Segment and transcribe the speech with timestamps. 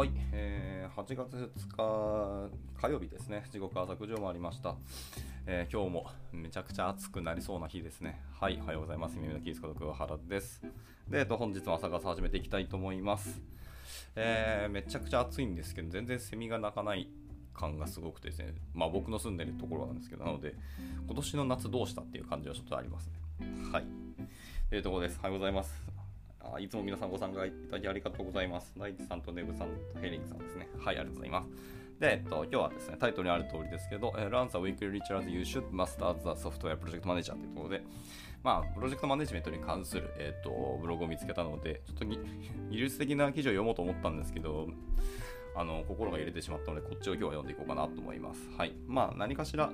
[0.00, 2.50] はい、えー、8月2日
[2.80, 4.74] 火曜日ですね、時刻朝9時を回りました、
[5.44, 8.18] えー今日もめちゃくちゃ暑くなりそうな日ですね。
[8.40, 9.18] はい、おはようございます。
[9.18, 10.62] 耳のキースこと桑原です。
[11.06, 13.42] で、えっと、本日も朝活始めていきたいと思います。
[14.16, 17.10] えーめちゃくちゃ暑いんですけど、全然セミが鳴かない
[17.52, 20.54] 感がすごくてですね、まあ僕の住んでるところなんですけど、なので、
[21.04, 23.12] 今年の夏どうしたっていう感じはちょっとありますね。
[23.70, 23.84] はい。
[24.70, 25.18] というところです。
[25.20, 25.99] おはようございます。
[26.54, 28.72] あいつも皆さんご参加いただきありがとうございます。
[28.76, 30.68] 大地さんとネブさんとヘリングさんですね。
[30.78, 31.48] はい、ありがとうございます。
[32.00, 37.82] で、えっと、今日はですね、タイトルにある通りですけど、えー Runs a weekly reach as you should master the software project manager ということで、
[38.42, 44.68] まあ、プロジェクトマネジメントに関する、えっと、ブログを見つけたので、ちょっと技術的な記事を読もうと思ったんですけど、
[45.54, 48.48] あの心が揺れてしまったので、こっちを今日は読んでいこうかなと思います。
[48.56, 48.72] はい。
[48.86, 49.70] まあ、何かしら、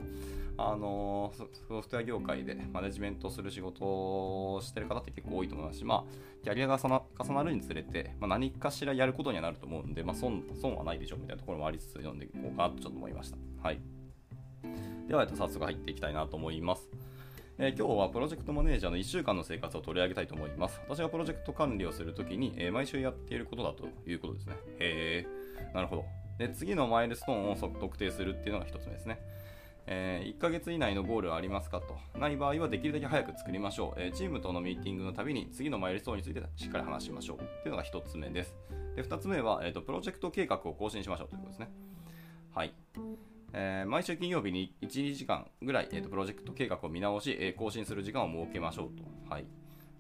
[0.59, 1.33] あの
[1.69, 6.05] ソフトウェア業界でマネジメントする仕事をしてる方って結構多いと思いますし、まあ、
[6.43, 13.37] キャリアが重なるにつれて、まあ、何かしらやることにはなると思うんで、まあ、損損はないでしょうみたいなところもありつつ読んでいこうかなとちょっと思いました。
[13.63, 13.81] はい。
[15.09, 16.89] では、早速入っていきたいなと思います。
[17.59, 20.79] えー今日はプロジェクトマネージャーの1週間の生活を取り上げたいと思います。
[20.89, 24.57] 私がプロジェクト管理をするときに、えー毎週やっていることだということですね。
[24.79, 26.05] へえ、なるほど。
[26.39, 29.19] で、次のマイルストーンを特定するっていうのが1つ目ですね。
[29.87, 31.97] えー1ヶ月以内のゴールはありますかと。
[32.19, 34.01] ない場合はできるだけ早く作りましょう。
[34.01, 37.37] えーチームとのミーティングのたびに次のマイルストーンについてしっかり話しましょう。
[37.37, 38.57] っていうのが1つ目です。
[38.97, 41.69] で、2つ目は、えーと、プロジェクト計画を更新しましょうということですね。
[42.55, 42.75] はい。
[43.53, 49.05] えー毎週金曜日に1時間ぐらい、えーとプロジェクト計画を見直し、え更新する時間を設けましょうと。
[49.33, 49.47] はい。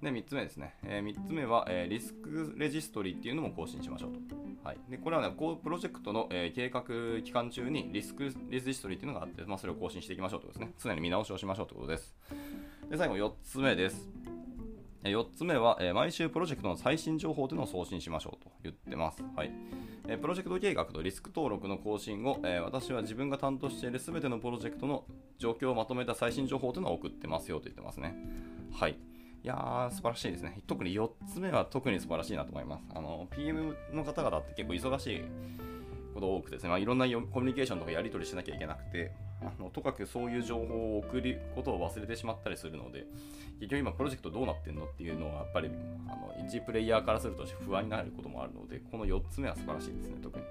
[0.03, 0.77] で、3つ目ですね。
[0.85, 4.19] え3つ目は、えーリスクレジストリーっていうのも更新しましょうと。
[4.63, 4.79] はい。
[4.91, 6.83] で、これはね、こうプロジェクトの、えー計画
[7.23, 10.75] 期間中にリスクレジストリーっていうのがあって、まあ、それを更新していきましょうということですね。
[10.83, 12.15] 常に見直しをしましょうということです。
[12.91, 14.09] で、最後4つ目です。
[15.03, 19.23] 4つ目は、えー毎週プロジェクトの最新情報というのを送信しましょうと言ってます。
[19.35, 19.53] はい
[20.09, 25.05] えープロジェクト計画とリスク登録の更新を、えー私は自分が担当しているすべてのプロジェクトの
[25.39, 28.15] 状況をまとめた最新情報というのを送ってますよと言ってますね。
[28.73, 28.97] はい。
[29.47, 30.61] いやー、素晴らしいですね。
[30.67, 32.85] 特に4つ目は特に素晴らしいなと思います。
[32.93, 35.23] あの、PM の方々って結構忙しい
[36.15, 43.07] こと多くてですね、まあ、いろんなコミュニケーションとかやり取りしなきゃいけなくて、あのとかくそういう情報を送ることを忘れてしまったりするので、
[43.61, 45.71] 結局今プロジェクトどうなってんのっていうのはやっぱり
[46.09, 50.45] あの一プレイヤーからすると不安になることもあるので、この4つ目は素晴らしいですね、特に。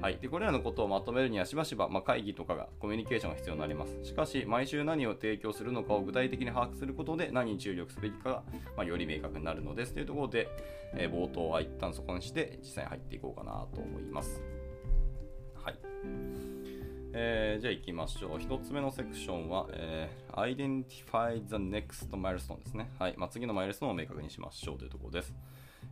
[0.00, 3.96] はい、でこれらのことをまとめるにはしばしば、まあ、会議とかがコミュニケーションが必要になります。
[4.02, 8.42] しかし、毎週何を提供するのかを具体的に把握することで何に注力すべきかが、
[8.76, 10.48] まあ、より明確になるのですというところで、
[10.94, 14.42] えー冒頭は一旦そこにして実際に入っていこうかなと思います。
[15.54, 15.78] はい。
[17.12, 18.40] えーじゃあ行きましょう。
[18.40, 22.90] 一つ目のセクションは、えー Identify the next milestone ですね。
[22.98, 23.14] はい。
[23.16, 25.32] まあ、次のマイルストーンを明確にしましょうというところです。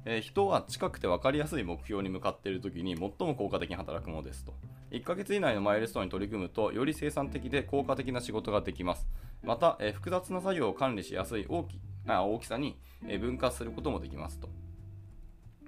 [0.05, 4.55] えー人は近くて分かりやすい目標に向かっているときに最も効果的に働くものですと。
[4.91, 9.07] 1ヶ月以内のマイルストーンに取り組むと、より生産的で効果的な仕事ができます。
[9.43, 12.77] また、えー複雑な作業を管理しやすい大きあ大きさに
[13.07, 14.49] え分割することもできますと。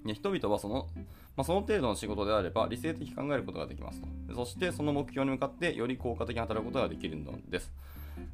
[0.05, 0.89] ね人々はその,、
[1.37, 4.35] まあ、その程度の仕事であれば理性的に考えることができますと。
[4.35, 7.73] そしてその目標に向かってより効果的に働くことができるのです。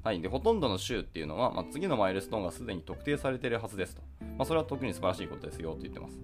[0.02, 4.02] はい、でほとんどの週っていうのは、まあ、次のマイルストーンがすでに特定されているはずですと。
[4.40, 6.18] まあ、それは特に素晴らしいことですよと言ってます。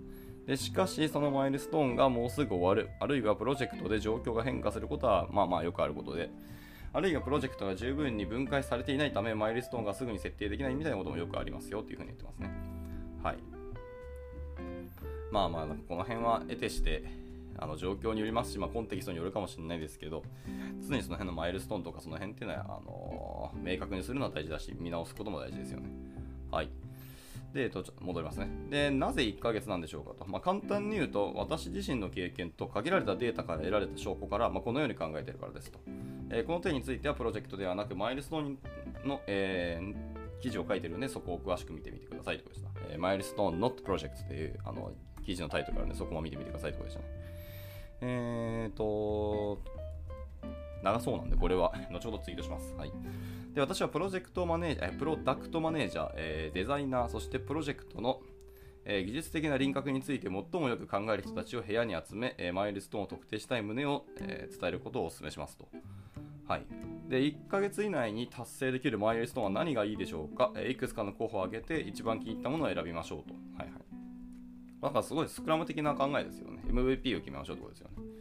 [0.47, 6.31] でしかし、そのマイルストーンがもうすぐ終わる、あるいはプロジェクトで状況が変化することはまあまあよくあることで、
[6.94, 12.50] あるいはプロジェクトが十分に分解されていないため、マイルストーンがすぐに設定できないみたいなこともよくありますよというふうに言ってますね。
[13.22, 13.37] はい。
[15.31, 17.04] まあまあ、この辺は得てして、
[17.59, 20.22] あの状況によりますし、まあ、コンテキストによるかもしれないですけど、
[20.88, 25.91] 常にその辺のマイルストーンとかその辺っていうのはあのー明確にするのは大事だし、見直すことも大事ですよね。
[26.50, 26.71] はい。
[27.52, 28.48] で、えっと、戻りますね。
[28.70, 30.30] で、なぜ1ヶ月なんでしょうかと。
[30.30, 35.78] まあ、簡単に言うと、私自身の経験と限られたデータから得られた証拠から、まあ、このように考えているからですと。
[36.30, 38.58] えーこの点については、プロジェクトではなく、マイルストーン
[39.04, 42.92] の、えー記事を書いているので、そこを詳しく見てみてくださいということでした。
[42.92, 44.92] えー、マイルストーン not project というあの
[45.24, 47.26] 記事のタイトルからね、そこも見てみてくださいということでしたね。
[48.03, 49.59] えーと、
[50.82, 52.74] 長そうなんで、これは 後ほどツイートします。
[52.74, 52.92] はい。
[53.54, 58.20] で、私はプロジェクトマネージャー、プロダクトマネージャー、えーデザイナー、そしてプロジェクトの、
[58.84, 65.68] え技術的な輪郭について最もよく考える人たちを部屋に集め、えマイルストーンを特定したい旨を、え伝えることをお勧めしますと。
[66.46, 66.66] はい。
[67.08, 73.34] で、1ヶ月以内に達成できるマイルストーンは何がいいでしょうか、えいくつかの候補を挙げて一番気に入ったものを選びましょうと。
[73.56, 73.86] はいはい。
[74.82, 76.62] なんかすごいスクラム的な考えですよね。
[76.66, 78.16] MVP を決めましょうってことですよね。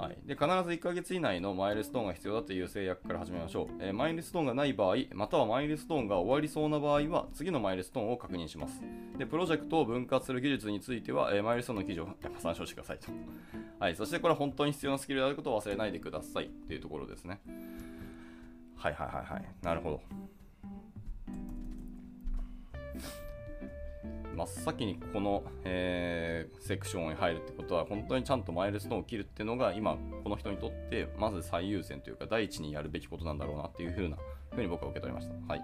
[0.00, 8.80] はい、で必ず1ヶ月以内のマイルストーンが必要だという制約から始めましょう、えー、マイルストーンがない場合またはマイルストーンが終わりそうな場合は次のマイルストーンを確認します。
[9.18, 12.08] でプロジェクトを分割する技術については、えー、マイルストーンの記事を
[12.38, 13.08] 参照してくださいと、
[13.78, 17.42] はい、そしてこれは本当に必要なスキルであることを忘れないでくださいというところですね。
[18.76, 19.44] はいはいはいはい。
[19.62, 20.00] なるほど。
[24.40, 34.16] 真っ先にこの、えー、セクションに入るってことは本当にちゃんとマイルストーンを切るっていうのが今この人にとってまず最優先というか第一にやるべきことなんだろうなっていうふうな
[34.54, 35.52] ふうに僕は受け取りました。
[35.52, 35.62] はい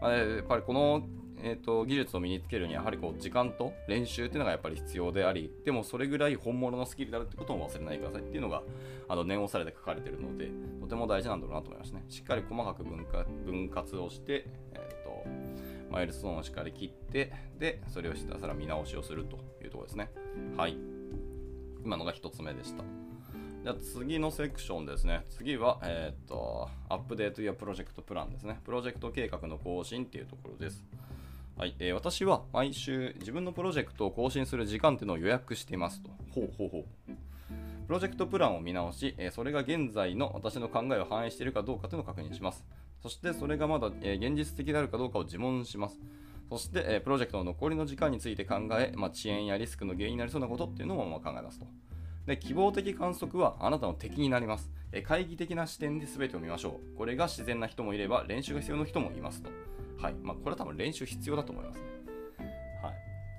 [0.00, 1.02] まあ、やっぱりこの、
[1.42, 8.62] えーと、技術を身につけるにはやはりこう時間と練習っていうのがやっぱり必要でありでもそれぐらい本物のスキルであるってことも忘れないでくださいっていうのが
[9.08, 10.50] あの念押されて書かれているので
[10.80, 12.04] とても大事なんだろうなと思いましたね。
[12.08, 13.06] しっかり細かく分
[13.44, 20.10] 分割をして、えーとマイルストーンをしっかり切って、で、それをひたすら見直しをするというところですね。
[20.56, 20.76] はい。
[21.84, 22.84] 今のが1つ目でした。
[23.62, 25.24] じゃあ次のセクションですね。
[25.30, 28.60] 次は、えっ、ー、と、アップデートやプロジェクトプランですね。
[28.64, 30.84] プロジェクト計画の更新っていうところです。
[31.56, 36.10] はい、えー、私は毎週自分のプロジェクトを更新する時間っていうのを予約していますと。
[36.30, 36.84] ほうほうほう。
[37.88, 42.64] プロジェクトプランを見直し、えそれが現在の私の考えを反映しているかどうかというのを確認します。
[43.02, 46.00] そしてそれがまだ、え現実的であるかどうかを自問します。
[46.50, 51.66] そして、えプロジェクトの残りの時間について考え、まあ、遅延やリスクの原因になりそうなことっていうのもま考えますと。
[52.26, 54.70] で希望的観測はあなたの敵になります。
[54.92, 56.96] え懐疑的な視点で全てを見ましょう。
[56.96, 59.50] これが自然な人もいれば練習が必要な人もいますと。
[60.00, 60.14] はい。
[60.14, 61.97] まあ、これは多分練習必要だと思いますね。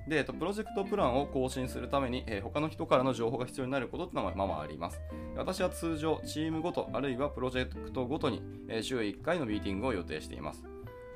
[0.08, 5.00] で、えっと、プロジェクトプランを更新するために、えー、他の人からの情報が必要になることってのはまあまああります。
[5.36, 10.64] 私は通常、チームごと、あるいはプロジェクトごとに、えー、週1回のミーティングを予定しています。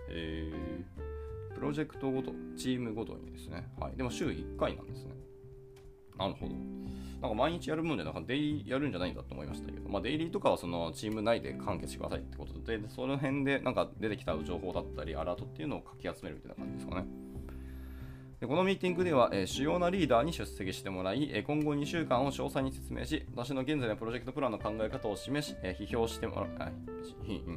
[0.09, 3.67] えー、プロジェクトごと、チームごとにですね。
[3.79, 3.95] はい。
[3.95, 5.13] でも週1回なんですね。
[6.17, 6.53] なるほど。
[7.23, 17.07] なんか毎日やるもんじゃなくて、デイリーやるんじゃないんだと思いましたけど、まあ、デイリーとかはそのチーム内で完結してくださいってことで、その辺でなんか出てきた情報だったり、アラートっていうのをかき集めるみたいな感じですかね。
[18.43, 26.73] でこのミーティングでは、えー、主要なリーダーに出席してもらい、えー、今後2週間を詳細に説明し、私の現在のプロジェクトプランの考え方を示し、えー、批評してもら、はい、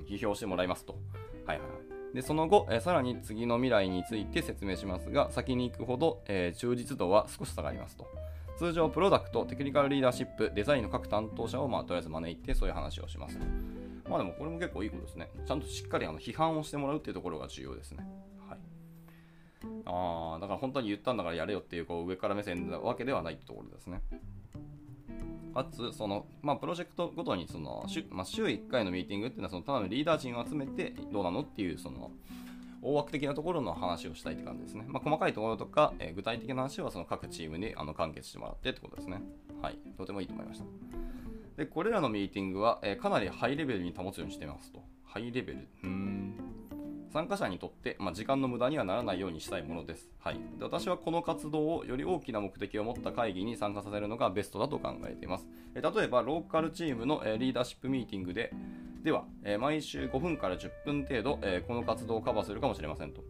[0.08, 0.96] 批評してもらいますと。
[1.44, 1.74] はいはいは
[2.12, 2.14] い。
[2.14, 8.06] でその後、えー、さらに次の未来について説明しますが、先に行くほど、えー、忠実度は少し下がりますと。
[8.56, 13.40] 通常、プロダクト、テクニカルリーダーシップ、デザインの各担当者を、まあ、とりあえず招いて、そういう話をします。
[14.08, 15.32] まあでも、これも結構いいことですね。
[15.44, 18.06] ちゃんとしっかりあの批判をしてもらうっていうところが重要ですね。
[19.84, 24.02] ああ、だから本当に言ったんだからやれよっていうこう上から目線なわけではないってところですね。
[25.54, 32.10] かつ、その、まあ、プロジェクトごとにその週、まあ、週1回のミーティングっていうのは、そのただのリーダー陣を集めてどうなのっていう、その、
[32.82, 34.84] 大枠的なところの話をしたいって感じですね。
[34.86, 39.22] まあ、細かいところとか、えー、具体的な話はその各チームにあの完結してもらってってことですね。
[39.62, 39.78] はい。
[39.96, 40.64] とてもいいと思いました。
[41.56, 44.82] で、これらのミーティングは、えー、かなりハイレベルに保つようにしてますと。
[45.04, 45.68] ハイレベル？
[45.84, 46.34] うーん。
[47.12, 50.10] 参加者にとって、まあ、時間の無駄にはならないようにしたいものです。
[50.18, 55.46] はい、で私はこの活動をより大きな目的を持った会議に参加させるのがベストだと考えています。
[55.74, 58.52] え例えば、ローカルチームの、リーダーシップミーティングで、
[59.02, 59.24] では、
[59.60, 63.22] 毎週5分から10分程度、この活動をカバーするかもしれませんと。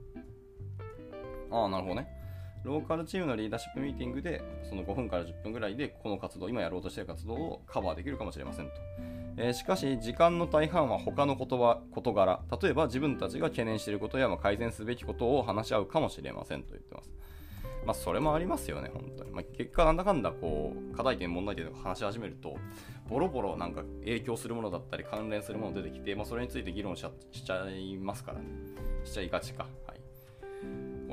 [1.51, 2.16] ああ、なるほどね。
[2.67, 8.73] ローカルチームのリーダーシップミーティングで、その5分から10分ぐらいで、この活動、今やろうとしている活動をカバーできるかもしれませんと。
[9.39, 17.13] えー、しかし、時間の大半は他の言葉事柄、例えば自分たちが懸念していることや、ま、改善すべきことを話し合うかもしれませんと言ってます。
[17.87, 19.31] まあ、それもありますよね、本当に。
[19.31, 22.57] まあ、結果、なんだかんだ、こう、課題点、問題点とか話し始めると、
[23.09, 28.47] ボロボロなんか影響するものだったり、関連するもの出てきて、まあ、それについて議論しちゃいますからね。
[29.05, 29.69] しちゃいがちか。
[29.87, 30.06] はい。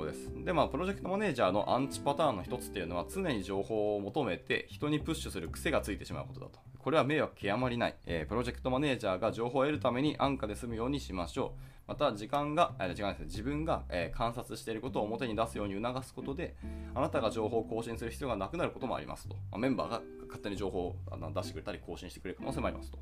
[0.03, 0.29] こうです。
[0.43, 6.59] で、まあ、プロジェクトマネージャーのアンチパターンの一つっていうのは、常に情報を求めて、人にプッシュする癖がついてしまうことだと。
[6.77, 11.61] これは迷惑極まりない、えー、プロジェクトマネージャーが情報を得るために安価で済むようにしましょう。
[11.87, 16.55] また、時間が、えー、時間ですね、自分が、えー、観察していることを表に出すように促すことで、
[16.93, 19.35] あなたが情報を更新する必要がなくなることもありますと。
[19.51, 20.95] まあ、メンバーが勝手に情報を
[21.33, 22.97] 出してくれたり更新してくれる可能性もありますと。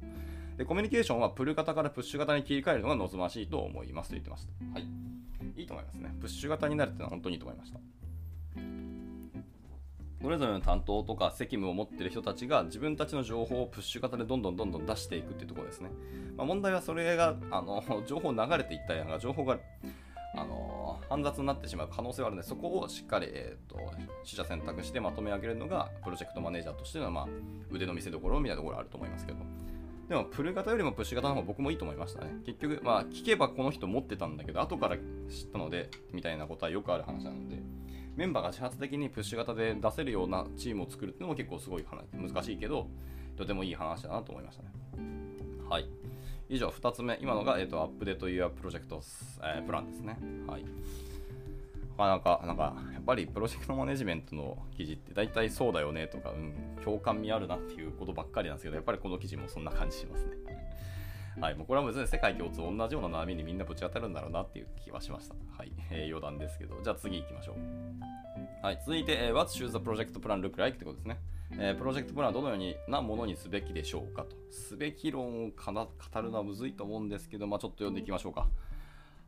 [0.58, 4.79] で、コミュニケーションはプル型からプッシュ型に切り替えるのが望ましいと思いますと言ってました。
[4.79, 5.00] はい。
[5.55, 6.13] いいと思いますね。
[6.20, 7.79] プッシュ型になるっていうのは本当にいいと思いました。
[10.22, 15.89] それぞれの担当とか責務を持ってる人たちが自分たちの情報をプッシュ型でどんどんどんどん出していくっていうところですね。
[16.38, 19.58] まあ、問題はそれがあの情報流れていったりなんか情報が
[20.36, 23.75] あの煩雑になってしまう可能性はあるのでそこをしっかり、えーと、
[24.24, 27.27] 取捨選択してまとめ上げるのがプロジェクトマネージャーとしての、まあ、
[27.70, 29.39] 腕の見せ所みたいなところあると思いますけど。
[30.12, 32.34] でも、プル型よりもプッシュ型の方が僕もいいと思いましたね。
[32.46, 35.03] 結局、まあ、聞けばこの人持ってたんだけど、後から知っ
[35.53, 37.56] たので、みたいなことはよくある話なので、
[38.18, 42.88] メンバーが自発的にプッシュ型で出せるようなチームを作るっていうのも結構すごい話難しいけど
[43.38, 44.70] とてもいい話だなと思いましたね。
[45.70, 45.86] はい。
[46.50, 47.18] 以上2つ目。
[47.22, 48.94] 今のが、えーと、アップデート Your Project、
[49.41, 50.18] えー、プランですね。
[50.46, 50.65] はい。
[51.98, 60.31] なんか、なんか、やっぱりプロジェクトマネジメントの記事って大体そうだよねとか、うん、共感味あるなっていうことばっかりなんですけど、やっぱりこの記事もそんな感じしますね。
[61.39, 65.36] はい、もうこれは別に世界共通同じような波にみんなぶち当たるんだろうなっていう気はしました。
[65.57, 66.81] はい、えー、余談ですけど。
[66.81, 67.55] じゃあ次行きましょう。
[68.65, 70.75] はい、続いて、えー、What should the project plan look like?
[70.75, 71.19] ってことですね。
[71.53, 74.36] えー、プロジェクトプランはどのようになものにすべきでしょうかと。
[74.51, 78.48] すべき論をかな語るのはむずいと思うんですけど、まあ、ちょっと読んでいきましょうか。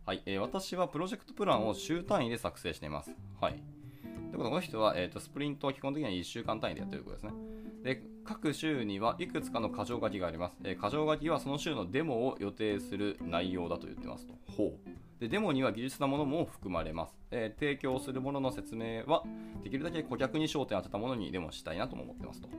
[0.05, 3.15] はい、えー、私はプロジェクトプランを週単位で作成しています。
[3.39, 3.53] はい。
[3.53, 7.53] ということで、この人は、えーと、スプリントは基本的には1週間単位でやってるということですね。
[7.83, 10.57] で各週にはいくつかの箇条書きがあります。
[10.65, 14.33] えー、箇条書きはその週のデモを予定する内容だと言ってますと。
[14.51, 15.19] ほう。
[15.21, 19.23] でデモには技術なものも含まれます、えー、提供するものの説明は
[19.63, 22.49] できるだけ顧客に焦点を当てたものにデモしたいなとも思ってますと。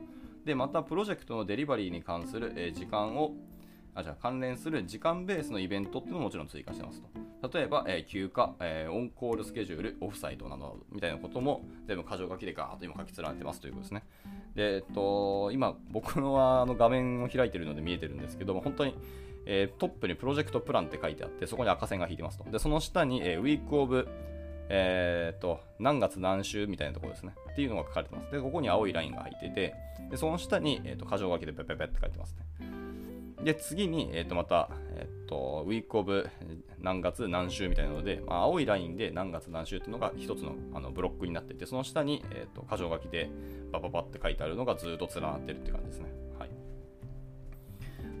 [0.45, 3.35] で、またプロジェクトのデリバリーに関する、えー、時間を
[3.93, 7.07] あじゃあ関連する時間ベースのイベントっていうのももちろん追加してますと。
[7.53, 14.03] 例えば、えー、休暇、えー、オンコールスケジュール、オフサイトなどみたいなことも全部箇条書きでガーッと今書き連ねてますということですね。
[14.55, 18.95] で、えっと、今僕のはあの画面を開いてるので見えてるんですけども、本当に、
[19.45, 22.43] えー、トップにプロジェクトプランって書いてあって、そこに赤線が引いてますと。
[22.49, 24.07] で、その下に、えー、ウィークオブ、
[24.69, 27.35] えー、っと、何月何週みたいなところですね。
[27.51, 28.31] っていうのが書かれてます。
[28.31, 29.75] で、ここに青いラインが入ってて、
[30.09, 32.84] でその下に、えー、っと、箇条書きでペペペって書いてますね。
[33.43, 36.29] で、次に、えっ、ー、と、また、えっ、ー、と、ウィークオブ
[36.79, 43.29] 何月何週みたいなので、まあ、青いラインで何月何週っていうのが一つのあのブロックになっていて、その下に、えっ、ー、と、箇条書きで
[43.71, 46.05] バババって書いてあるのがずっと連なってるって感じですね。
[46.39, 46.49] はい。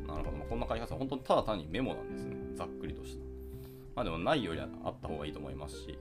[0.07, 0.37] なるほど。
[0.37, 2.35] まあこんな書き方、本当にただ単にメモなんですね。
[2.55, 3.23] ざっくりとした。
[3.95, 5.97] まあでもないよりはあった方がいいと思いますし、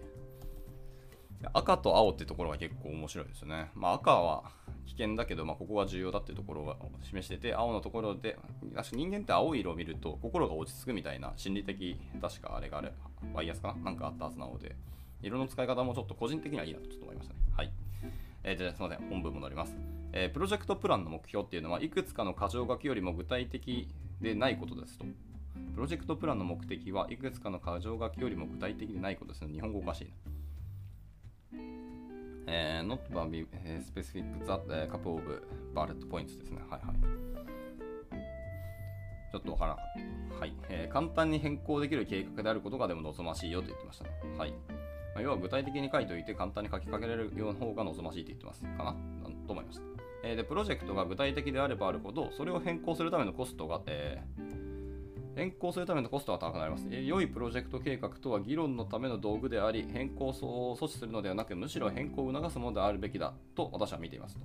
[1.53, 3.71] 赤と青ってところが結構面白いですよね。
[3.75, 4.45] まあ、赤は
[4.87, 8.39] 危険だけど、まあ、ここが重要だっていうところを示してて、青のところで、
[8.75, 12.93] 確か人間って青い色を見ると心が落ち着くみたいな心理的、確かあれがあれ、
[13.35, 13.85] バイアスかな？
[13.85, 14.77] なんかあったはずなので、
[15.23, 17.41] 色の使い方もちょっと個人的にはいいなとちょっと思いましたね。
[17.57, 17.73] はい。
[18.43, 19.77] えー、じゃあすみません、本文戻ります。
[20.13, 23.89] えー、プロジェクトプランの目標っていうのは、いくつかの箇条書きよりも具体的
[24.21, 25.07] でないことですと。
[25.75, 29.53] プロジェクトプランの目的はいくつかの箇条書きよりも具体的でないことですね。
[29.53, 30.11] 日本語おかしいな。
[32.47, 33.47] えー、not by
[33.81, 35.43] specific that、uh, couple of
[35.75, 36.61] bullet points ですね。
[36.69, 36.97] はいはい。
[39.33, 40.41] ちょっとわからなかった。
[40.41, 40.93] はい、えー。
[40.93, 44.11] 簡単に変更できる計画であることがでも望ましいよと言ってましたね。
[44.39, 44.53] はい。
[45.15, 48.93] まあ、要は具体的に書いておいて簡単に書きかけられるような方が望ましいと言ってますかな
[49.47, 49.83] と思いました。
[50.25, 54.54] えー、で、プロジェクトが具体的であればあるほど、それを変更するためのコストが、えー、
[55.35, 56.87] 変更するためのコストが高くなります。
[56.89, 64.43] 良いプロジェクト計画とは議論のための道具であり、変更を阻止するのではなく、むしろ変更を促すものであるべきだと私は見ていますと。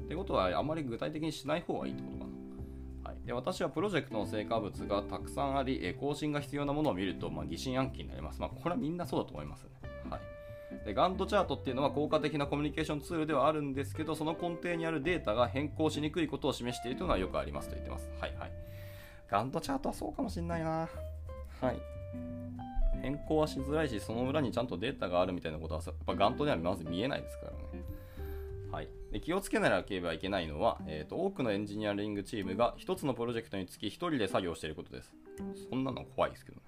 [0.00, 3.10] ってことは、あまり具体的にしない方がいいってことかな。
[3.10, 8.40] はい、で私はプロジェクトの成果物がたくさんあり、更新が必要なものを見ると、まあ、疑心暗鬼になります。
[8.40, 9.70] まあ、これはみんなそうだと思いますね。
[10.10, 18.10] はい、でガントチャートっていうのは効果的なコミュニケーションツールではあるんですけど、その根底にあるデータが変更しにくいことを示しているというのはよくありますと言ってます。
[18.20, 18.52] はいはい。
[19.30, 20.88] ガントチャートはそうかもしんないな。
[21.60, 21.76] はい。
[23.02, 27.58] 変更はしづらいし、その裏にちゃんとデータがあるみたいなことは、やっぱガントではまず見えないですからね。
[28.70, 35.12] はい、で気をつけなければいけないのは、えーと、多くのエンジニアリングチームが1つのプロジェクトにつき1人で作業していることです。
[35.68, 36.62] そんなの怖いですけどね。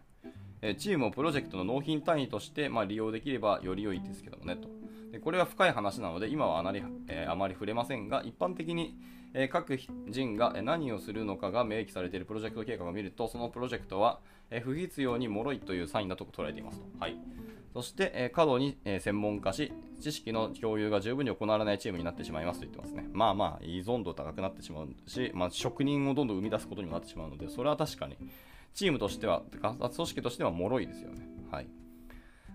[0.63, 4.69] え、チームをプロジェクトの納品単位として、まあ、利用できればより良いですけどもねと。
[5.13, 8.99] でこれは深い話なので、今はあまり,、えー、あまり触れませんが、一般的に
[9.35, 9.79] え各
[10.09, 16.87] 人が何をするのかが明記されているプロジェクト計画を見ると、そのプロジェクトは、え不必要に脆いというサインだと捉えていますと。
[16.99, 17.17] はい、
[17.73, 23.09] そして、え過度に、え専門化し、知識の共有が十分に行われないチームになってしまいますと言ってますね。
[23.13, 28.17] まあまあ、依存度高くなってしまうし、まあ、職人をどんどん生み出すことにもなってしまうので、それは確かに、
[28.75, 31.27] チームとしては、組織としては脆いですよね。
[31.51, 31.69] はい。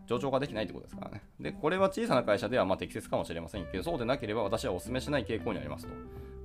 [0.08, 1.22] 上場ができないってことですからね。
[1.40, 5.92] で、これは小さな会社ではま適切かもしれませんけど、そうでなければ私はお勧めしない傾向にありますと。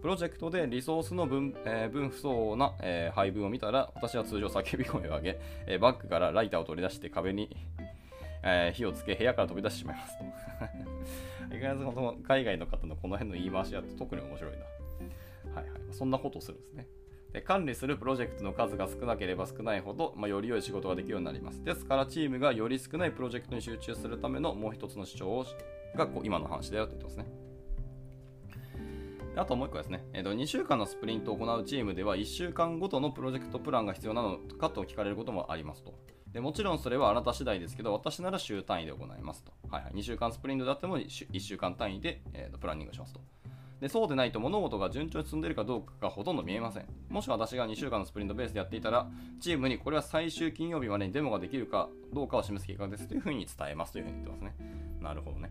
[0.02, 7.56] プロジェクトでリソースの分,、えー、分不相な、えー、配分を見たら、私は通常叫び声を上げ、えー、バッグからライターを取り出して壁に、
[8.42, 10.24] え、火をつけ、部屋から飛び出してしまいますと。
[11.56, 14.58] 意外と海外の方のこの辺の言い回しだと特に面白いな。
[15.54, 15.80] はいはい。
[15.92, 16.86] そんなことをするんですね。
[17.32, 21.64] で管理するプロジェクトの数が少なければ少ないほど、まあ、より良い仕事ができるようになります。
[21.64, 25.46] ですから、チームがより少ないプロジェクトに集中するためのもう一つの主張を
[25.96, 27.26] がこう今の話だよと言ってますね。
[29.34, 35.94] あともう1個ですね、えーと、2週間のスプリントを行うチームでは1週間ごとのプロジェクトプランが必要なのかと聞かれることもありますと。
[36.30, 39.52] でもちろんそれはあなた次第ですけど、私なら週単位で行いますと。
[39.70, 43.20] はいはい、2週間スプリントだっても 1, 週間単位で、えーとプランニングしますと。
[43.82, 46.86] でそうでないと物事が順調に進んでいるかどうかがほとんど見えません。
[47.08, 49.10] もし私が2週間のスプリントベースでやっていたら、
[49.40, 54.54] チームにこれは最終金曜日までにデモができるかどうかを示す結果ですというふうに伝えますというふうに言ってますね。
[55.00, 55.42] なるほどね。
[55.42, 55.50] やっ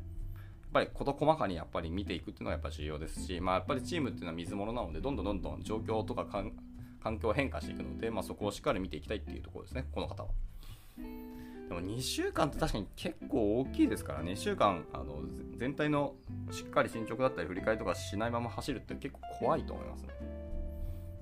[0.72, 6.26] ぱり事細かにやっぱり見ていくっていうのがやっぱ重要ですし、まあ、やっぱりチームっていうのは水物なので、どんどんどんどん状況とか
[7.04, 10.30] 環境変化していくので、まあ、そこをしっかり見ていきたいっていうところですね、この方は。
[11.72, 15.22] でも2週間って確かに結構大きいですからね、2週間あの
[15.56, 16.16] 全体の
[16.52, 20.10] しっかり進捗だったり振り返りとかしないまま走るって結構怖いと思いますね。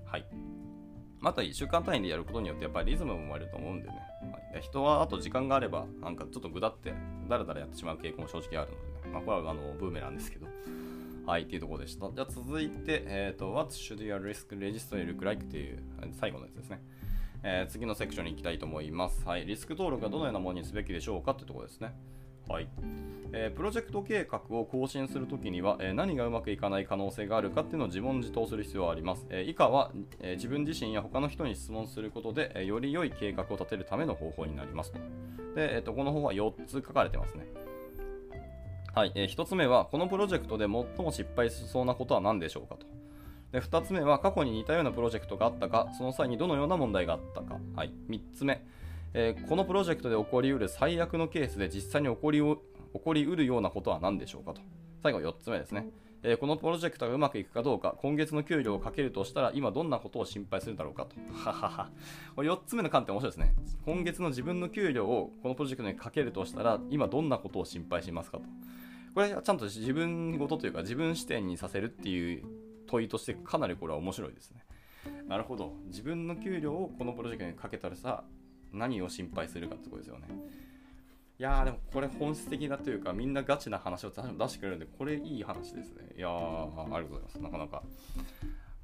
[0.06, 0.26] はい。
[1.20, 3.94] また1週間単位でやることによってやっぱりリズムも生まれると思うんでね、
[4.54, 6.96] はい、人はあと時間があればなんかちょっとぐだって
[7.30, 10.48] だらだらやってしまう傾向も正直あるので、まあ、これはあのブーメランですけど。
[11.28, 12.12] はい、っていうところでした。
[12.12, 15.44] じゃあ続いて、えっ、ー、と、What should your risk register look like?
[15.44, 15.84] っていう
[16.20, 16.82] 最後のやつですね。
[17.44, 19.26] えー、次のセクションに行きたいと思います。
[19.26, 21.94] はい、リスク登録はどのようなものにすべきでしょうかというところですね。
[22.50, 22.68] はい
[23.32, 29.28] えー、プロジェクト計画を更新するときには、えー、何がうまくいかない可能性があるかっていうのを自問自答する必要があります。
[29.30, 34.98] えー、以下は、え自分自身や他の人に質問することで、えより良い計画を立てるための方法になりますと。
[35.56, 37.46] で、えーと、この方法は4つ書かれてますね。
[38.96, 42.88] はい、え1つ目は、このプロジェクトで最も失敗しそうなことは何でしょうかと。
[43.52, 48.64] で2つ目は過去に似たようなプロジェクトがあったかその際にどのような問題があったか、はい、3つ目、
[49.14, 54.62] えー、このプロジェクトで起こりうる最悪のケースで実際に起こり起こりうるようなことは何でしょうかと。
[55.02, 55.88] 最後4つ目ですね、
[56.24, 61.16] えー、このプロジェクトがうまくいくかどうか今月の給料をかけるとしたら今どんなことを心配するだろうかと。
[61.34, 61.90] ははは。
[62.36, 63.54] 4つ目の観点面白いですね。
[63.86, 68.44] 今月の自分の給料をこのプロジェクトにかけるとしたら今どんなことを心配しますかと。
[69.14, 72.44] これはちゃんと自分ごとというか自分視点にさせるっていう
[72.90, 74.64] 問いとしてかなりこれは面白いですね。
[75.28, 75.74] なるほど。
[75.88, 78.24] 自分の給料をこのプロジェクトにかけたらさ、
[78.74, 80.28] 何を心配するかってことですよね。
[81.40, 84.16] いやーでもこれ本質的なというかみんなガチな話を出
[84.50, 86.10] してくれるんでこれいい話ですね。
[86.18, 87.42] いやーありがとうございます。
[87.42, 87.84] なかなか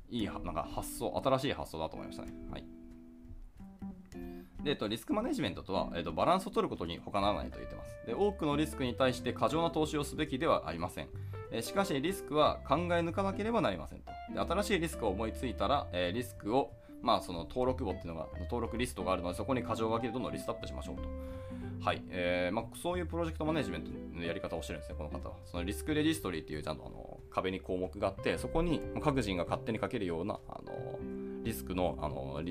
[0.09, 2.31] いいなんか発想、新しい発想だと思いましたね。
[2.51, 2.63] はい。
[4.65, 7.95] で、えっと、リスクマネジメントとは、えっと、バランスを取ることに他ならないと言ってます。
[8.07, 11.07] で、多くのリスクに対して過剰な投資をすべきではありません。
[11.51, 14.11] えしかしリスクは考え抜かなければなりませんと。
[14.33, 16.71] で新しいリスクを思いついたら、えリスクを、
[17.03, 21.03] まあ、その登録簿っていうのが、登録リストがあるので、そこに箇条書きでどんどんリストアップしましょうと。
[21.85, 22.01] はい。
[22.09, 25.35] えー、まあ、そういうプロジェクトマネジメントのやり方をしてるんですね、この方は。
[25.45, 32.41] そのリスクレジストリーっていうちゃんとあの壁に項目があって、そこに各人が勝手に書けるような、あのリスクのあの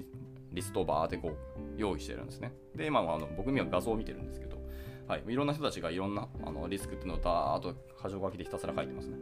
[0.55, 2.53] リストバーってこう用意してるんですね。
[2.75, 4.59] で、今あの僕には画像を見てるんですけど、
[5.07, 9.17] はい、いろんな人たちがいろんなあのリスクっていうのをダーッと箇条書きでひたすら書いてますね。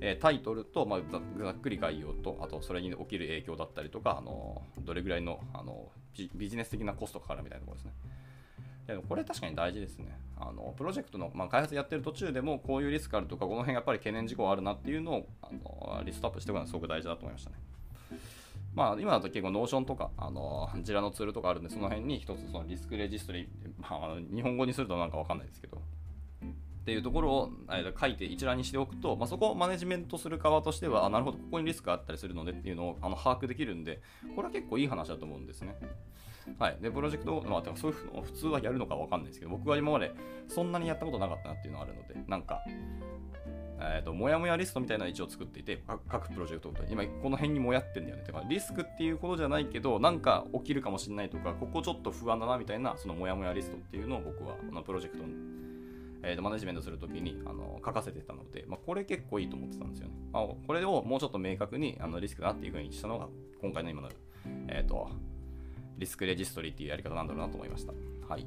[0.00, 5.90] えタイトルと、まあ、ざっくり概要と、あとそれに起きる影響だったりとか、あのどれぐらいのあの
[6.34, 7.92] ビジネス的なコストかかるみたいなところですね。
[8.86, 10.18] でもこれ確かに大事ですね。
[10.40, 17.56] あのプロジェクトの、まあ、開発やってる途中でもこういうリスクあるとか、この辺やっぱり懸念事項あるなっていうのをあのリストアップしておくのはすごく大事だと思いましたね。
[18.78, 23.48] まあ、今だと結構 Notion とか、あの Jira のツールとかあるんで、その辺に一つその risk registry、
[23.80, 27.50] まあ、日本語にするとなんかわかんないですけど、っていうところを
[28.00, 34.00] 書いて一覧にしておくと、まあ、そこをマネジメントする側としては、あなるほど、ここにリスクがあったりするのでっていうのをあの把握できるんで、
[34.36, 35.74] これは結構いい話だと思うんですね。
[36.58, 36.78] はい。
[36.80, 40.14] で、プロジェクト、まあ、そういうのを普通はやるのかわかんないですけど、僕は今まで
[40.46, 42.62] そんなにやったことなかったなっていうのがあるので、なんか、
[43.80, 48.24] えーと、もやもやリストみたいなのを一応作っていて、各プロジェクトごとに、今この辺にもやってんだよね。
[48.24, 55.58] てかリスクっていうことじゃないけど、なんか起きるかもしれないとか、ここちょっと不安だなみたいな、そのもやもやリストっていうのを僕は、このプロジェクトに
[56.22, 60.14] えー、とマネジメントするときにあの書かせてたので、まあ、これ結構いいと思ってたんですよね。
[60.32, 63.28] まあ、これをもうちょっと明確にあのリスクだっていうふうにしたのが、
[63.60, 64.08] 今回の今の、
[64.68, 65.10] えーと、
[65.96, 67.92] リスクレジストリーっていうやり方なんだろうなと思いました。
[68.28, 68.46] はい。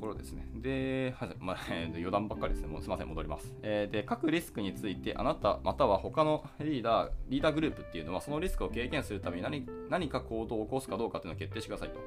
[0.00, 0.48] ところですね。
[0.54, 1.58] で、はまあ、
[1.92, 2.68] 余談ばっかりですね。
[2.68, 3.54] もうすみません、戻ります。
[3.62, 12.00] えー、で、各リスクについて、あなたまたは他のリーダー、リーダーグループっていうのは、そのリスクを経験するために何何か行動を起こすかどうかっていうのを決定してくださいと。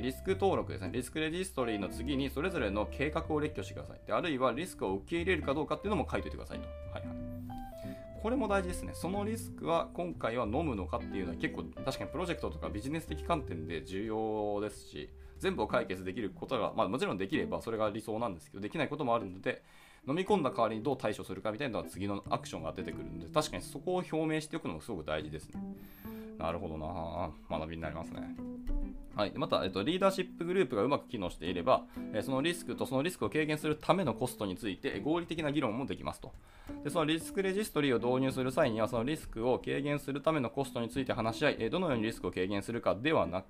[0.00, 4.00] リスク登録ですね、リスクレジストリーの次にそれぞれの計画を列挙してください。
[4.06, 6.68] であるいはリスクを受け入れるかどうかっていうのも書いておいてくださいと。
[6.92, 7.34] はいはい。
[8.22, 8.92] これも大事ですね。
[8.94, 15.10] そのリスクは今回は飲むのかっていうのは結構確かにプロジェクトとかビジネス的観点で重要ですし、
[15.44, 19.62] 全部を解決できることが、まあもちろんできればそれが理想なんですけど、できないこともあるので、
[20.08, 25.60] 飲み込んだ代わりにどう対処するかみたいなのは次のアクションが出てくるんで、確かにそこを表明しておくのもすごく大事ですね。
[26.38, 28.36] なるほどな学びになりますね。
[29.14, 36.32] はい、また、えっと、リーダーシップグループがうまく機能していれば、えそのリスクとそのリスクを軽減するためのコストについて合理的な議論もできますと。
[36.82, 43.46] でそのリスクレジストリーを導入する際には、そのリスクを軽減するためのコストについて話し合い、えどのようにリスクを軽減するかではなく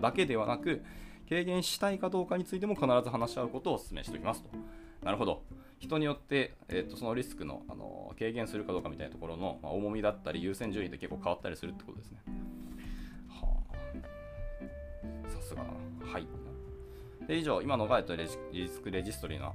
[0.00, 0.82] だけではなく、
[1.28, 4.48] 軽減したいかどうかについても必ず話し合うことをお勧めしておきますと。
[5.04, 5.42] なるほど。
[5.78, 12.18] 人によって、えーと、そのリスクの、あの軽減するかどうかみたいなところの、まあ、重みだったり優先順位で結構変わったりするってことですね。
[13.28, 15.70] はあ、さすがな。
[16.12, 16.26] はい。
[17.26, 19.54] で以上、今のが、えっと、レジリスクレジストリーの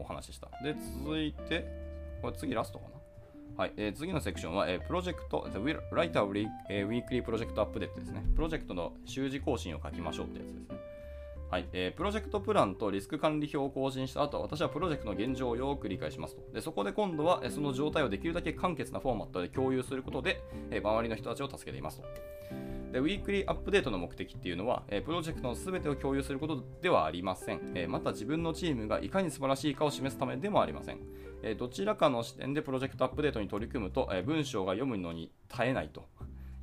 [0.00, 0.48] お話でした。
[0.62, 1.64] で、続いて、
[2.20, 3.62] これ次ラストかな。
[3.62, 6.28] はい、えー、次のセクションは、えー、プロジェクト、The Writer
[6.68, 8.24] Weekly Project Update ですね。
[8.34, 10.91] プロジェクトの習字更新を書きましょうってやつですね。
[11.52, 16.40] はい、えー、プロジェクトプランとリスク管理表を更新した後、私はプロジェクトの現状をよく理解しますと。
[16.50, 22.06] でそこで今度は、その状態をできるだけ簡潔なフォーマットで共有することで、え周りの人たちを助けていますと。
[22.92, 31.00] でウィークリーアップデートの目的っていうのは、えプロジェクトの全てを共有することではありません、えまた自分のチームがいかに素晴らしいかを示すためでもありません、
[31.42, 36.06] えどちらかの視点でプロジェクトアップデートに取り組むと、え文章が読むのに耐えないと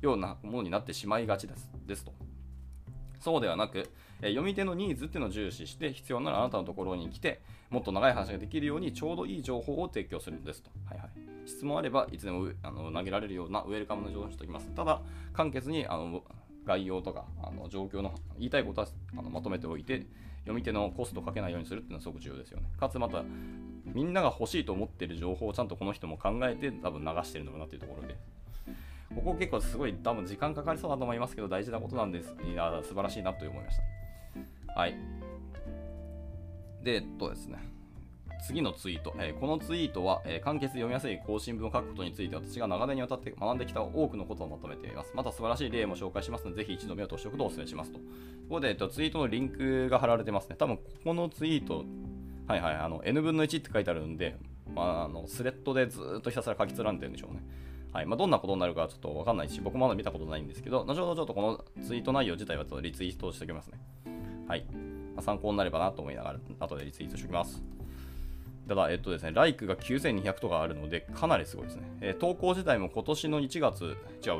[0.02, 1.70] ようなものになってしまいがちです。
[1.86, 2.12] ですと。
[3.20, 3.88] そうではなく、
[4.22, 10.70] え読み手のニーズっていうのを重視して必要ならあなたのところに来てもっと長い話ができるようにちょうどいい情報を提供するんですと。
[10.86, 11.10] はいはい、
[11.46, 14.68] 質問あればいつでもあの投げられるようなウェルカムな情報をしておきます。
[14.74, 15.00] ただ、
[15.32, 16.22] 簡潔にあの
[16.64, 20.06] 概要とかあの状況の言いたいことはあのまとめておいて
[20.40, 22.66] 読み手のコストをかけないようにするっていうのはすごく重要ですよね。
[22.78, 23.22] かつまた
[23.84, 28.16] みんなが欲しいと思っている情報をちゃんとこの人も考えて多分流してるのかなっていうところで
[29.14, 32.34] ここ結構すごい多分時間かかりそうだと思いますけど大事なことなんです。
[32.44, 33.99] いや素晴らしいなと思いました。
[34.76, 34.96] はい。
[36.82, 37.70] で、えっとですね。
[38.42, 45.12] 次のツイート、えー、このツイートは、えー、簡潔で読みやすい更新文を書くことについて私が長年にわたって学んできた多くのことをまとめています。
[45.14, 47.98] また素晴らしい例も紹介しますので、ぜひ一度目を通しておくとお勧めしますと。
[47.98, 48.04] こ
[48.48, 50.56] こで、えっと、ツイートのリンクが貼られてますね。
[50.58, 51.84] 多分ここのツイート、
[52.46, 54.36] はいはい、あの N 分の1って書いてあるんで、
[54.74, 57.42] まあ、あのスレッドでずっとひたすら書き連ねてるんでしょうね。
[57.92, 63.78] はいまあ、どんなことになるかちょっとわかんないし、僕もまだ見たことないんですけど、後ほどちょっとこのツイート内容自体はちょっとリツイートしておきますね。
[64.46, 64.64] はい。
[65.14, 67.62] まあ、参考になればなと思いながら、後でリツイートしておきます。
[68.68, 71.90] ただ、えっとですね、ライクが9200とかあるので、かなりすごいですね。
[72.00, 73.94] えー、投稿自体も今年の1月、違う、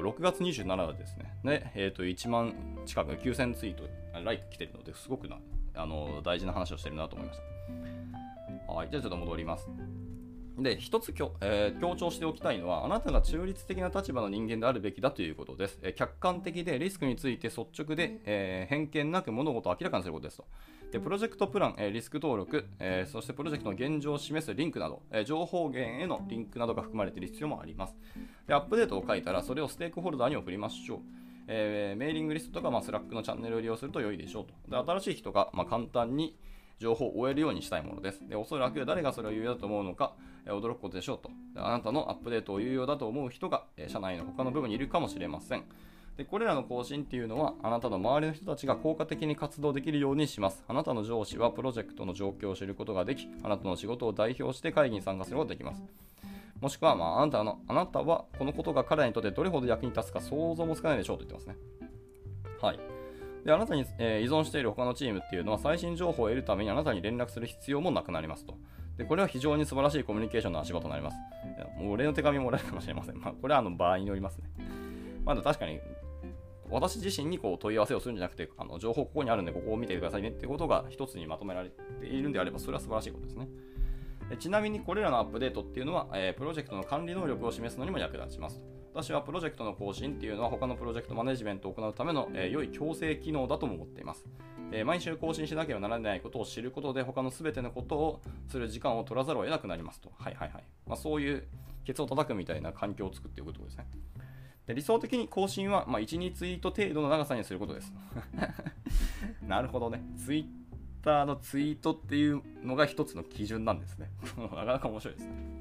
[0.07, 1.35] 6月27日ですね。
[1.43, 2.55] で、えっ、ー、と、1万
[2.87, 3.85] 近く、9000ツイート、
[4.25, 5.39] ライク来てるので、すごくな、
[5.75, 8.73] あの、大事な話をしてるなと思いました。
[8.73, 9.69] はい、じゃあちょっと戻ります。
[10.63, 15.79] で、一つ強,、えー、強調しておきたいのは、あなたが中立的な立場の人間であるべきだということです。
[15.83, 20.45] えー、客観的でリスクについて率直で、えー、偏見なく物事を明らかにすることですと。
[20.91, 27.97] で project plan、えリスク登録、えそしてプロジェクトの現状を示すリンクなど、え情報源へのリンクなどが含まれている必要もあります。
[28.49, 31.01] でアップデートを書いたら、それをステークホルダーに送りましょう。
[31.47, 34.85] えメーリングリストとか、まあ、 Slack のチャンネルを利用すると良いでしょうと。
[34.85, 36.37] で新しい人が、まあ、簡単に
[36.81, 38.27] 情報を追えるようにしたいものです。
[38.27, 40.15] でおそらく誰がそれを有用だと思うのか、
[40.47, 41.31] え驚くことでしょうと。
[41.55, 45.65] あなたのアップデートを有用だと思う人が、え社内の他の部分にいるかもしれません。
[46.17, 55.83] でこれらの更新っていうのはあなたの周りの人たちが効果的に活動できるようにしますあなたの上司はプロジェクトの状況を知ることができあなたの仕事を代表して会議に参加することができます
[56.61, 61.57] もしくは、まあ、あなたのあなたはこのことが彼らにとってどれほど役に立つか想像もつかないでしょうと言ってますね
[62.61, 63.00] はい
[63.45, 68.57] であなたに、えー、依存している他のチームっていうのは最新情報を得るためにあなたに連絡する必要もなくなりますと。
[68.99, 71.17] でこれは非常に素晴らしいコミュニケーションの足場となります。
[71.79, 73.17] もう俺の手紙もらえるかもしれません。
[73.19, 74.51] まあ、これはあの場合によりますね。
[75.25, 75.81] まだ確かに
[76.71, 83.49] 私自身にこう問い合わせをするんじゃなくて、あの情報ここにあるんで、ここを見てくださいねってことが一つにまとめられているんであれば、それは素晴らしいことですね。
[84.39, 88.80] ちなみにこれらのアップデートっていうのは、えー、プロジェクトの管理能力を示すのにも役立ちますと。
[88.93, 94.27] 私はプロジェクトの更新っていうのは他のプロジェクトマネジメントを行うための、えー、良い強制機能だとも思っています、
[94.73, 100.11] えー、毎週更新しなければならないことを知ることで他の全てのことをする時間を取らざるを得なくなりますと。
[100.19, 100.65] はいはいはい。
[100.87, 101.47] まあ、そういう
[101.85, 103.87] ケツを叩くみたいな環境を作っておくということですね。
[104.67, 107.93] で理想的に更新は、まあ、1、2ツイート程度の長さにすることです。
[109.47, 110.03] なるほどね。
[110.17, 110.47] ツイッ
[111.03, 114.11] ターのツイートっていうのが一つの基準なんですね。
[114.37, 115.61] なかなか面白いですね。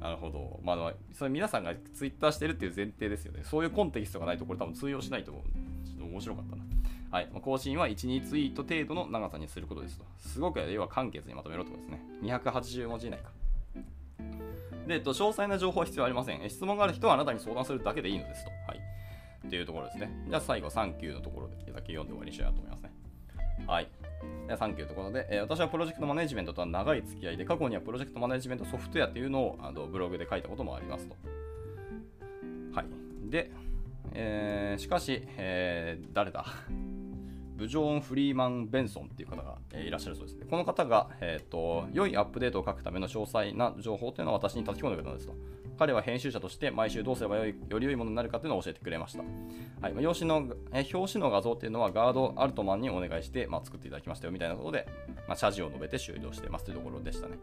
[0.00, 0.60] なるほど。
[0.62, 3.42] まあ、それ皆さんがツイッターしてるっていう前提ですよね。
[3.44, 5.42] そういうコンテキストがないとこれ多分通用しないと思う。
[5.86, 6.62] ちょっと面白かったな。
[7.10, 7.28] はい。
[7.42, 10.04] 更新は1、2ツイート程度の長さにすることですと。
[10.18, 12.02] すごく、要は簡潔にまとめろってことですね。
[12.22, 13.30] 280文字以内か。
[14.86, 16.48] で、えっと、詳細な情報は必要ありません。
[16.48, 18.50] 質問がある人はあなたに相談するだけでいいのですと。
[18.66, 18.80] はい。
[19.46, 20.10] っていうところですね。
[20.28, 22.92] じゃあ最後、サンキューのところでだけ読んで終わりにしようと思いますね。
[23.66, 23.88] はい。
[24.56, 31.16] サンキューということで、え、私はプロジェクトマネジメントとは長い付き合いで、過去にはプロジェクトマネジメントソフトウェアっていうのをあのブログで書いたこともありますと。
[32.74, 32.86] はい。
[33.30, 33.50] で、
[34.12, 36.44] えー、しかし、えー、誰だ？
[37.56, 40.46] ブジョーン・フリーマン・ベンソンっていう方が、えー、いらっしゃるそうですね。
[40.48, 45.34] この方が、えーと、良いアップデートを書くための詳細な情報というのを私に叩き込んでくれたんですと。
[45.80, 49.20] 彼は編集者として毎週どうすればよいより良いものになるかというのを教えてくれました。
[49.80, 54.86] はいまあ、表紙のえ表紙の画像というのはガード・アルトマンにお願いして、まあ、作っていただきましたよみたいなことで、
[55.26, 57.38] まあ、謝辞を述べて終了していますというところでしたね。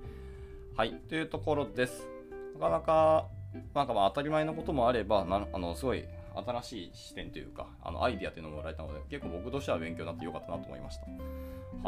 [0.76, 2.08] はい、というところです。
[2.54, 3.28] なかなか、
[3.73, 11.08] なんかまあ当たり前のこともあれば、なあのすごい新しい視点というか、あのアイディアというのももらえたので、結構僕としては勉強になってよかったなと思いました。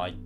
[0.01, 0.17] はい。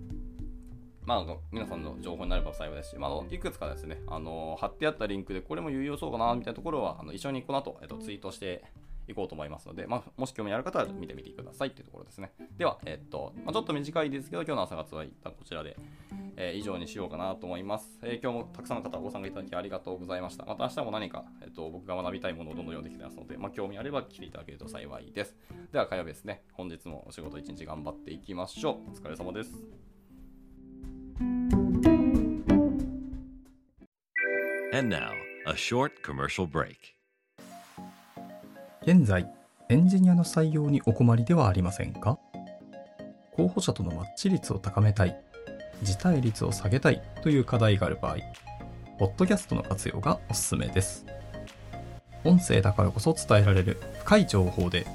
[1.06, 8.64] まあ、皆さんの情報になれば幸いですし、まあ、いくつかですね、あの貼ってあったリンクでこれも有用そうかなみたいなところは、あの一緒にこの後、えっと、ツイートして
[9.06, 12.32] いこうと思いますので、まあ、もし興味ある方は見てみてくださいというところですね。
[12.56, 15.76] では、えっと、まあ、ちょっと短いですけど、今日の朝活は一旦こちらで、
[16.36, 20.46] えー、以上にしようかなと思います、えー、今日もたくさんの方ご参加いただきありがとうございました。
[20.46, 25.36] また明日も何か、えっと、僕が学びたいものをどんどん読んできてますので、まあ、興味あれば来ていただけると幸いです。
[25.70, 26.42] では火曜日ですね。
[26.54, 28.90] 本日もお仕事一日頑張っていきましょう。
[28.90, 29.93] お疲れ様です。
[34.72, 35.12] And now,
[35.46, 36.76] a short commercial break.
[38.82, 39.26] 現在、
[39.68, 42.18] エンジニアの採用にお困りではありませんか？
[43.32, 45.16] 候補者とのマッチ率を高めたい
[45.82, 48.16] 辞退率を下げたいという課題がある場合、
[48.98, 51.06] ポッドキャストの活用がおすすめです。
[52.24, 54.86] 音声だからこそ伝えられる深い情報で、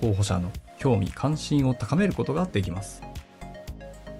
[0.00, 3.02] 候補者の興味関心を高めることができます。